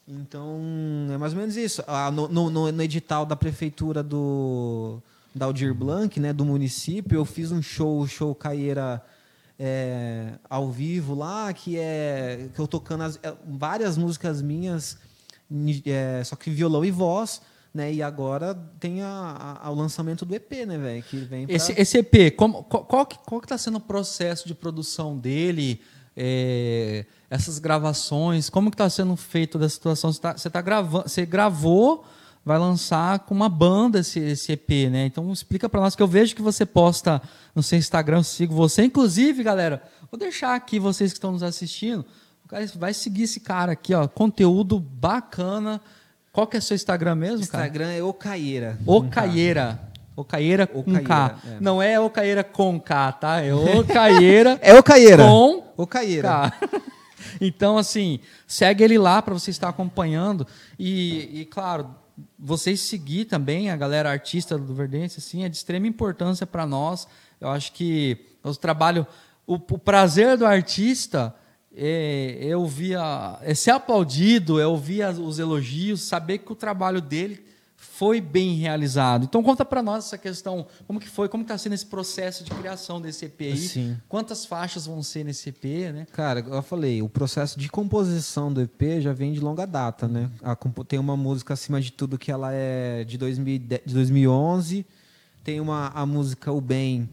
[0.07, 0.61] Então,
[1.12, 1.83] é mais ou menos isso.
[1.87, 5.03] Ah, no, no, no, edital da prefeitura do
[5.35, 9.03] da Aldir Blanc, né, do município, eu fiz um show, show Caieira
[9.59, 14.96] é, ao vivo lá, que é que eu tocando as, é, várias músicas minhas,
[15.85, 17.42] é, só que violão e voz,
[17.77, 17.93] né?
[17.93, 21.03] E agora tem a, a, o lançamento do EP, né, velho?
[21.03, 21.55] Que vem pra...
[21.55, 25.17] esse, esse EP, como, qual, qual, que, qual que tá sendo o processo de produção
[25.17, 25.81] dele?
[26.17, 30.11] É, essas gravações, como que está sendo feito da situação?
[30.11, 32.07] Você, tá, você, tá gravando, você gravou,
[32.43, 35.05] vai lançar com uma banda esse, esse EP, né?
[35.05, 37.21] Então explica para nós que eu vejo que você posta
[37.55, 38.85] no seu Instagram, eu sigo você.
[38.85, 42.07] Inclusive, galera, vou deixar aqui vocês que estão nos assistindo,
[42.77, 45.83] vai seguir esse cara aqui, ó, conteúdo bacana.
[46.37, 47.96] Qual que é seu Instagram mesmo, Instagram cara?
[47.96, 48.79] é Ocaieira.
[48.85, 49.81] Ocaieira.
[50.14, 51.38] Ocaieira com K.
[51.46, 51.57] É.
[51.59, 53.40] Não é Ocaieira com K, tá?
[53.40, 54.59] É Ocaieira.
[54.61, 55.25] é Ocaieira.
[55.25, 56.29] Com Ocaieira.
[56.29, 56.53] K.
[57.40, 60.46] Então, assim, segue ele lá para você estar acompanhando.
[60.79, 61.94] E, e, claro,
[62.38, 67.09] vocês seguir também a galera artista do Verdense, assim, é de extrema importância para nós.
[67.40, 69.07] Eu acho que o trabalho,
[69.46, 71.35] o, o prazer do artista
[71.77, 77.01] é, é ouvir, a, é ser aplaudido, é ouvir os elogios, saber que o trabalho
[77.01, 77.45] dele
[77.77, 79.25] foi bem realizado.
[79.25, 82.51] Então conta para nós essa questão, como que foi, como está sendo esse processo de
[82.51, 83.57] criação desse EP aí?
[83.57, 83.97] Sim.
[84.09, 86.07] Quantas faixas vão ser nesse EP, né?
[86.12, 90.31] Cara, eu falei, o processo de composição do EP já vem de longa data, né?
[90.43, 94.87] A, tem uma música acima de tudo que ela é de, 2010, de 2011,
[95.45, 97.09] tem uma a música O Bem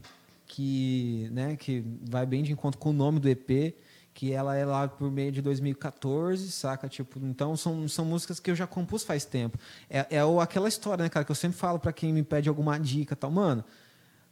[0.48, 3.74] que, né, que vai bem de encontro com o nome do EP
[4.14, 6.88] que ela é lá por meio de 2014, saca?
[6.88, 9.58] Tipo, então são, são músicas que eu já compus faz tempo.
[9.90, 12.48] É, é o, aquela história, né, cara, que eu sempre falo para quem me pede
[12.48, 13.32] alguma dica tal.
[13.32, 13.64] Mano,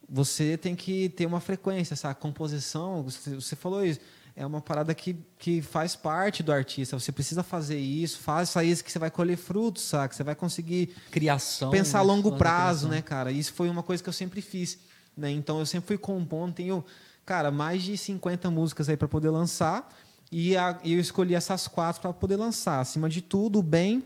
[0.08, 4.00] você tem que ter uma frequência, essa composição, você, você falou isso,
[4.36, 6.98] é uma parada que, que faz parte do artista.
[6.98, 10.14] Você precisa fazer isso, faça isso que você vai colher frutos, saca?
[10.14, 13.32] Você vai conseguir criação, pensar a longo prazo, né, cara?
[13.32, 14.78] Isso foi uma coisa que eu sempre fiz,
[15.18, 15.32] né?
[15.32, 16.84] Então eu sempre fui compondo, tenho
[17.26, 19.90] cara, mais de 50 músicas aí para poder lançar.
[20.32, 22.80] E, a, eu escolhi essas quatro para poder lançar.
[22.80, 24.04] Acima de tudo, o Bem,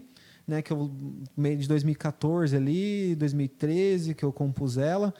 [0.47, 0.91] né, que eu
[1.35, 5.13] meio de 2014 ali, 2013 que eu compus ela.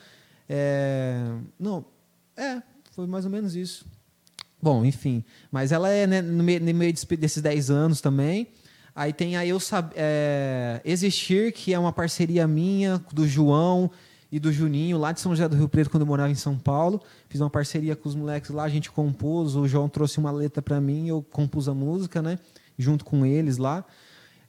[0.48, 1.24] É,
[1.60, 1.86] não,
[2.36, 3.86] é, foi mais ou menos isso.
[4.62, 8.48] Bom, enfim, mas ela é né, no meio, no meio desses 10 anos também.
[8.96, 13.92] Aí tem a Eu Sab é, Existir, que é uma parceria minha, do João
[14.32, 16.58] e do Juninho, lá de São José do Rio Preto, quando eu morava em São
[16.58, 17.02] Paulo.
[17.30, 20.62] Fiz uma parceria com os moleques lá, a gente compôs, o João trouxe uma letra
[20.62, 22.40] para mim, eu compus a música, né?
[22.78, 23.86] Junto com eles lá.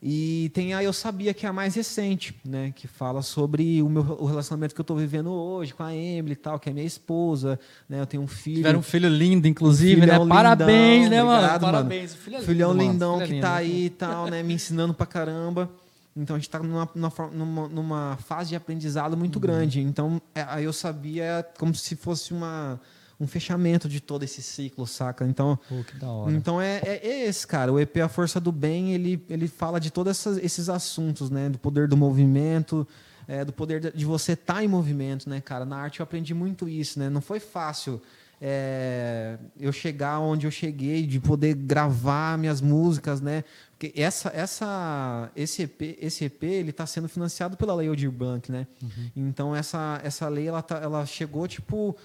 [0.03, 2.73] E tem a Eu Sabia, que é a mais recente, né?
[2.75, 6.33] Que fala sobre o, meu, o relacionamento que eu estou vivendo hoje com a Emily
[6.33, 7.59] e tal, que é minha esposa,
[7.89, 8.01] né?
[8.01, 8.57] Eu tenho um filho.
[8.57, 10.12] Tiveram um filho lindo, inclusive, um né?
[10.12, 11.37] Lindão, Parabéns, né, mano?
[11.39, 12.11] Obrigado, Parabéns.
[12.11, 12.23] Mano.
[12.23, 14.43] Filho é Filhão lindo, lindão filho que tá aí e tal, né?
[14.43, 15.71] Me ensinando pra caramba.
[16.16, 16.88] Então a gente está numa,
[17.33, 19.42] numa, numa, fase de aprendizado muito uhum.
[19.42, 19.81] grande.
[19.81, 22.81] Então é, a Eu Sabia como se fosse uma
[23.18, 25.26] um fechamento de todo esse ciclo, saca?
[25.26, 27.72] Então, Pô, então é, é, é, esse, cara.
[27.72, 31.48] O EP A Força do Bem, ele, ele fala de todos esses assuntos, né?
[31.48, 32.87] Do poder do movimento,
[33.26, 35.64] é, do poder de você estar tá em movimento, né, cara?
[35.64, 37.09] Na arte eu aprendi muito isso, né?
[37.09, 38.02] Não foi fácil
[38.40, 43.44] é, eu chegar onde eu cheguei, de poder gravar minhas músicas, né?
[43.70, 48.51] Porque essa, essa, esse EP, esse EP ele está sendo financiado pela Lei Aldir Blanc,
[48.51, 48.66] né?
[48.83, 49.11] Uhum.
[49.16, 51.96] Então essa, essa lei ela, tá, ela chegou tipo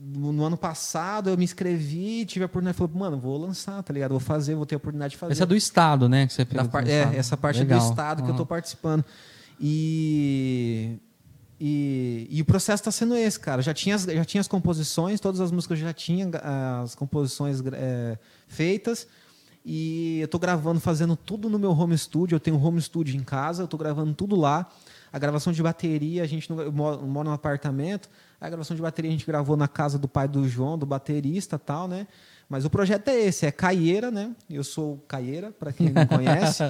[0.00, 4.10] no ano passado eu me inscrevi, tive a oportunidade, falei, mano, vou lançar, tá ligado?
[4.10, 5.32] Vou fazer, vou ter a oportunidade de fazer.
[5.32, 6.26] Essa é do Estado, né?
[6.26, 7.78] Que você da par É, essa parte Legal.
[7.78, 8.24] é do Estado uhum.
[8.24, 9.04] que eu estou participando.
[9.60, 10.98] E,
[11.60, 13.60] e, e o processo está sendo esse, cara.
[13.60, 16.30] Já tinha, já tinha as composições, todas as músicas já tinha
[16.82, 18.16] as composições é,
[18.46, 19.06] feitas.
[19.64, 22.36] E eu estou gravando, fazendo tudo no meu home studio.
[22.36, 24.70] Eu tenho um home studio em casa, eu estou gravando tudo lá.
[25.12, 28.08] A gravação de bateria, a gente não, eu moro, moro num apartamento.
[28.40, 31.58] A gravação de bateria a gente gravou na casa do pai do João, do baterista
[31.58, 32.06] tal, né?
[32.48, 34.30] Mas o projeto é esse, é Caieira, né?
[34.48, 36.62] Eu sou Caieira, para quem não conhece.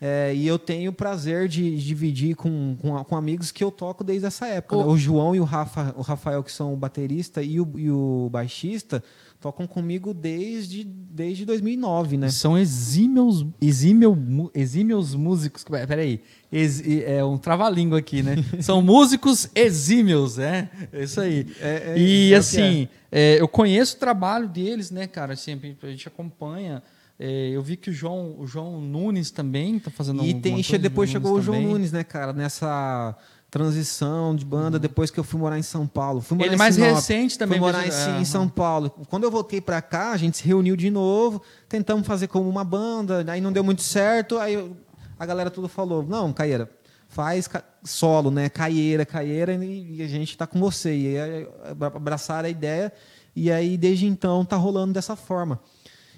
[0.00, 4.02] É, e eu tenho o prazer de, dividir com, com, com, amigos que eu toco
[4.02, 4.76] desde essa época.
[4.76, 4.84] Né?
[4.84, 8.30] O João e o, Rafa, o Rafael, que são o baterista e o, e o
[8.32, 9.04] baixista,
[9.38, 12.30] tocam comigo desde, desde 2009, né?
[12.30, 15.64] São exímios, exímio, exímios músicos.
[15.64, 18.36] Peraí, ex, é um trava-língua aqui, né?
[18.62, 20.70] São músicos exímios, é?
[20.92, 21.46] é isso aí.
[21.60, 23.38] É, é, e é assim, é.
[23.38, 25.36] eu conheço o trabalho deles, né, cara?
[25.36, 26.82] Sempre a gente acompanha.
[27.22, 31.10] É, eu vi que o João, o João Nunes também está fazendo E tem, depois
[31.10, 33.14] chegou o João Nunes, né, cara, nessa
[33.50, 34.80] transição de banda uhum.
[34.80, 36.22] depois que eu fui morar em São Paulo.
[36.22, 37.58] Fui Ele mais Sinop, recente também.
[37.58, 38.88] Fui morar em, em, São Paulo.
[39.10, 42.64] Quando eu voltei para cá, a gente se reuniu de novo, tentamos fazer como uma
[42.64, 44.74] banda, aí não deu muito certo, aí eu,
[45.18, 46.70] a galera tudo falou: "Não, Caieira,
[47.06, 47.50] faz
[47.84, 48.48] solo, né?
[48.48, 50.96] Caieira, Caieira e a gente está com você".
[50.96, 51.48] E aí
[51.94, 52.90] abraçaram a ideia
[53.36, 55.60] e aí desde então tá rolando dessa forma.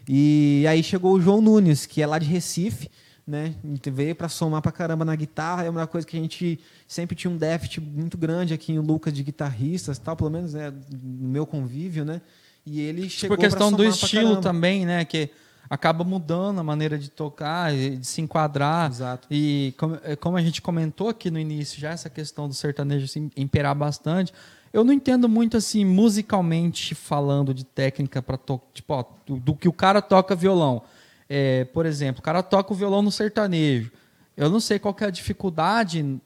[0.08, 2.90] E aí chegou o João Nunes, que é lá de Recife,
[3.26, 3.54] né?
[3.92, 5.64] Veio para somar para caramba na guitarra.
[5.64, 9.12] É uma coisa que a gente sempre tinha um déficit muito grande aqui em Lucas
[9.12, 12.20] de guitarristas, tal, pelo menos né, no meu convívio, né?
[12.64, 15.04] E ele chegou Por questão do estilo também, né?
[15.04, 15.30] Que
[15.68, 18.90] acaba mudando a maneira de tocar, de se enquadrar.
[18.90, 19.26] Exato.
[19.30, 23.04] E como, é, como a gente comentou aqui no início, já essa questão do sertanejo
[23.04, 24.32] assim, imperar bastante.
[24.72, 29.54] Eu não entendo muito assim, musicalmente falando de técnica para tocar, tipo, ó, do, do,
[29.54, 30.82] que o cara toca violão.
[31.28, 33.90] É, por exemplo, o cara toca o violão no sertanejo.
[34.37, 36.20] Eu não sei qual é a dificuldade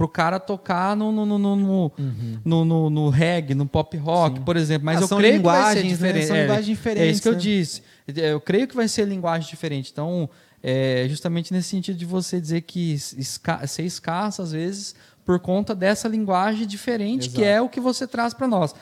[0.00, 1.56] pro cara tocar no, no, no, no,
[1.98, 2.38] uhum.
[2.42, 4.44] no, no, no, reggae, no pop rock, Sim.
[4.44, 4.86] por exemplo.
[4.86, 6.22] Mas ah, eu creio que vai ser diferente.
[6.22, 6.26] Né?
[6.26, 7.06] São é, linguagens diferentes.
[7.06, 7.34] É isso que né?
[7.34, 7.82] eu disse.
[8.16, 9.90] Eu creio que vai ser linguagem diferente.
[9.92, 10.30] Então,
[10.62, 15.74] é justamente nesse sentido de você dizer que esca ser escasso, às vezes, por conta
[15.74, 17.36] dessa linguagem diferente Exato.
[17.36, 18.74] que é o que você traz para nós.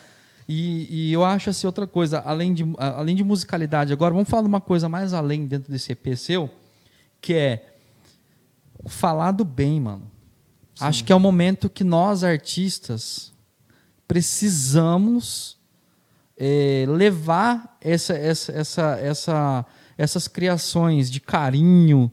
[0.48, 4.42] E, e, eu acho assim outra coisa, além de, além de musicalidade, agora vamos falar
[4.42, 6.48] de uma coisa mais além dentro desse EP seu,
[7.20, 7.74] que é
[8.86, 10.10] falar do bem, mano.
[10.74, 10.84] Sim.
[10.84, 13.32] Acho que é o momento que nós, artistas,
[14.06, 15.58] precisamos
[16.34, 19.66] é, levar essa, essa, essa, essa,
[19.98, 22.10] essas criações de carinho,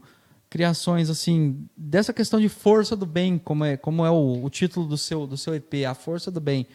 [0.56, 4.86] criações assim dessa questão de força do bem, como é, como é o, o título
[4.86, 6.66] do seu, do seu EP, a força do bem,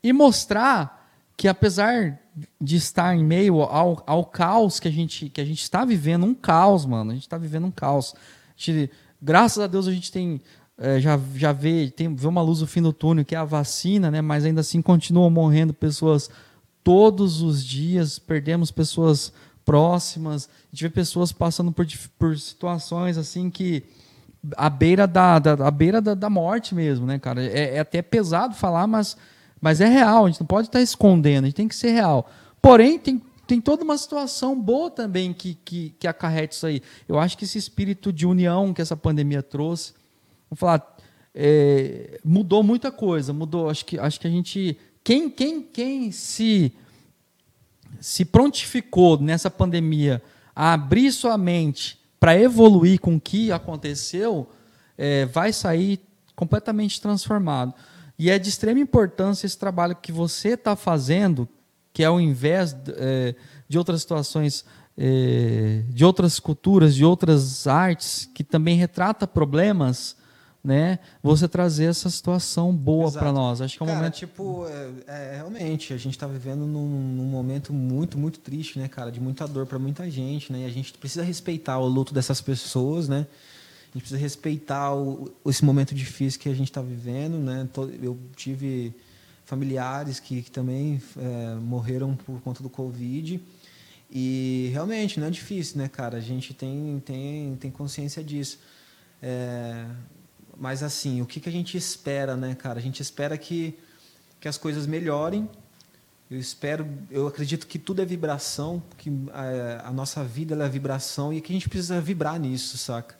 [0.00, 2.20] e mostrar que apesar
[2.60, 6.26] de estar em meio ao, ao caos que a gente que a gente está vivendo,
[6.26, 8.14] um caos, mano, a gente está vivendo um caos.
[8.56, 8.88] Gente,
[9.20, 10.40] graças a Deus a gente tem
[10.78, 13.44] é, já, já vê, tem, vê uma luz no fim do túnel, que é a
[13.44, 14.20] vacina, né?
[14.20, 16.30] mas ainda assim continuam morrendo pessoas
[16.84, 19.32] todos os dias, perdemos pessoas
[19.68, 21.86] próximas, a gente vê pessoas passando por,
[22.18, 23.84] por situações assim que
[24.56, 27.44] à beira da, da, à beira da, da morte mesmo, né, cara?
[27.44, 29.14] É, é, até pesado falar, mas,
[29.60, 32.30] mas é real, a gente não pode estar escondendo, a gente tem que ser real.
[32.62, 36.82] Porém, tem tem toda uma situação boa também que, que, que acarreta isso aí.
[37.08, 39.94] Eu acho que esse espírito de união que essa pandemia trouxe,
[40.50, 40.96] vou falar,
[41.34, 43.70] é, mudou muita coisa, mudou.
[43.70, 44.76] Acho que, acho que a gente.
[45.02, 46.74] Quem, quem, quem se,
[48.00, 50.22] se prontificou nessa pandemia
[50.54, 54.48] a abrir sua mente para evoluir com o que aconteceu,
[54.96, 56.00] é, vai sair
[56.34, 57.72] completamente transformado.
[58.18, 61.48] E é de extrema importância esse trabalho que você está fazendo,
[61.92, 63.34] que é ao invés é,
[63.68, 64.64] de outras situações,
[64.96, 70.16] é, de outras culturas, de outras artes, que também retrata problemas,
[70.68, 70.98] né?
[71.22, 73.62] Você trazer essa situação boa para nós.
[73.62, 74.16] Acho que é um cara, momento.
[74.16, 78.86] Tipo, é, é, realmente, a gente está vivendo num, num, momento muito, muito triste, né,
[78.86, 79.10] cara?
[79.10, 80.60] De muita dor para muita gente, né?
[80.60, 83.26] E a gente precisa respeitar o luto dessas pessoas, né?
[83.26, 87.66] A gente precisa respeitar o, esse momento difícil que a gente está vivendo, né?
[88.02, 88.94] Eu tive
[89.46, 93.40] familiares que, que também é, morreram por conta do Covid.
[94.10, 96.18] E realmente não é difícil, né, cara?
[96.18, 98.58] A gente tem, tem, tem consciência disso.
[99.22, 99.86] É,
[100.58, 102.78] mas assim, o que, que a gente espera, né, cara?
[102.78, 103.78] A gente espera que,
[104.40, 105.48] que as coisas melhorem.
[106.30, 111.32] Eu espero, eu acredito que tudo é vibração, que a, a nossa vida é vibração
[111.32, 113.16] e que a gente precisa vibrar nisso, saca?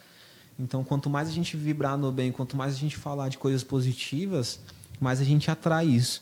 [0.58, 3.62] Então, quanto mais a gente vibrar no bem, quanto mais a gente falar de coisas
[3.62, 4.60] positivas,
[5.00, 6.20] mais a gente atrai isso.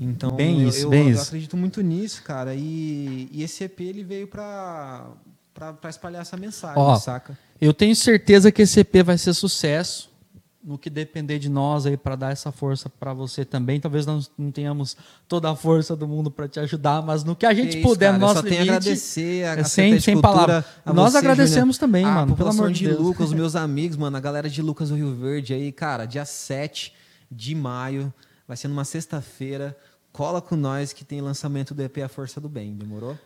[0.00, 1.22] Então, bem eu, isso, eu, bem eu isso.
[1.22, 2.54] acredito muito nisso, cara.
[2.54, 5.06] E, e esse EP ele veio para
[5.52, 7.38] para espalhar essa mensagem, Ó, saca?
[7.60, 10.10] Eu tenho certeza que esse EP vai ser sucesso.
[10.62, 13.80] No que depender de nós aí para dar essa força para você também.
[13.80, 14.96] Talvez nós não tenhamos
[15.26, 18.06] toda a força do mundo para te ajudar, mas no que a gente Que puder,
[18.06, 20.64] cara, no nosso só tenho a limite, agradecer a, é sem, sem Cultura, palavras.
[20.86, 22.36] a Nós você, agradecemos Júnior, também, a mano.
[22.36, 23.00] Pelo amor de de Deus.
[23.00, 26.24] Lucas, os meus amigos, mano, a galera de Lucas do Rio Verde aí, cara, dia
[26.24, 26.92] 7
[27.30, 28.12] de maio,
[28.46, 29.76] vai ser numa sexta-feira.
[30.12, 33.18] Cola com nós que tem lançamento do EP A Força do Bem, demorou?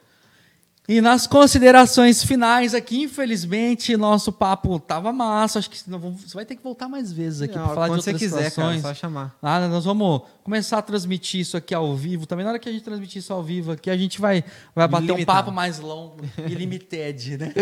[0.88, 5.58] E nas considerações finais aqui, infelizmente, nosso papo tava massa.
[5.58, 8.14] Acho que você vai ter que voltar mais vezes aqui para falar de outras você
[8.14, 8.82] quiser, cara, situações.
[8.82, 9.36] só chamar.
[9.42, 12.24] Ah, nós vamos começar a transmitir isso aqui ao vivo.
[12.24, 14.44] Também na hora que a gente transmitir isso ao vivo aqui, a gente vai,
[14.76, 15.38] vai bater um Ilimitado.
[15.38, 16.18] papo mais longo,
[16.48, 17.52] ilimited, né?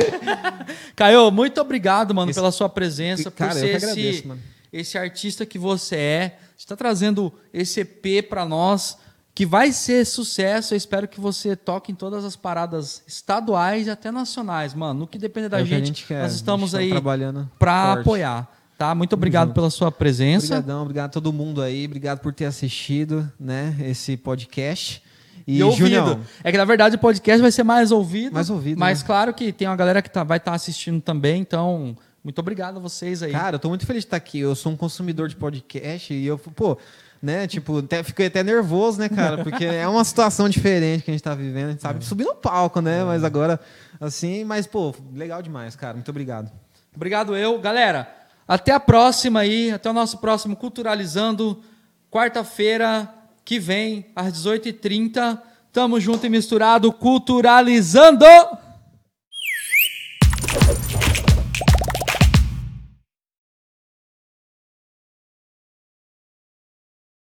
[0.94, 4.28] Caio, muito obrigado, mano, Esse- pela sua presença, Cara, por eu ser que esse, agradeço,
[4.28, 4.40] mano.
[4.72, 6.38] esse artista que você é.
[6.56, 8.96] Você está trazendo esse EP para nós,
[9.34, 10.74] que vai ser sucesso.
[10.74, 15.00] Eu espero que você toque em todas as paradas estaduais e até nacionais, mano.
[15.00, 16.22] No que depender da É o que gente, quer.
[16.22, 18.48] nós estamos gente tá aí trabalhando para apoiar.
[18.78, 18.94] Tá?
[18.94, 20.46] Muito obrigado pela sua presença.
[20.56, 25.00] Obrigadão, obrigado a todo mundo aí, obrigado por ter assistido, né, esse podcast.
[25.46, 25.78] E, E, ouvido.
[25.86, 28.32] Junião, É que na verdade o podcast vai ser mais ouvido.
[28.32, 29.06] Mais ouvido, Mas né?
[29.06, 31.40] claro que tem uma galera que tá- vai estar assistindo também.
[31.40, 33.30] Então, muito obrigado a vocês aí.
[33.30, 34.40] Cara, eu tô muito feliz de estar aqui.
[34.40, 36.76] Eu sou um consumidor de podcast e eu, pô,
[37.24, 39.42] né, tipo, até, fiquei até nervoso, né, cara?
[39.42, 41.68] Porque é uma situação diferente que a gente tá vivendo.
[41.68, 41.82] A gente É.
[41.82, 43.02] sabe subir no palco, né?
[43.02, 43.58] Mas agora,
[44.00, 45.94] assim, mas, pô, legal demais, cara.
[45.94, 46.50] Muito obrigado.
[46.94, 47.58] Obrigado eu.
[47.58, 48.06] Galera,
[48.46, 49.70] até a próxima aí.
[49.72, 51.62] Até o nosso próximo Culturalizando.
[52.10, 53.08] Quarta-feira
[53.44, 55.40] que vem, às 18h30.
[55.72, 58.24] Tamo junto e misturado, Culturalizando!